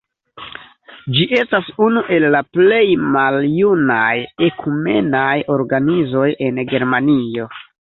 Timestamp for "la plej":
2.37-2.81